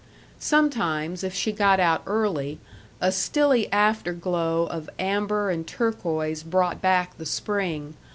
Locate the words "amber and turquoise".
4.97-6.41